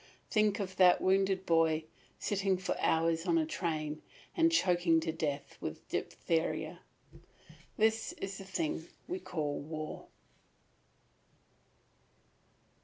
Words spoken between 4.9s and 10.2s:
to death with diphtheria. This is the thing we call war.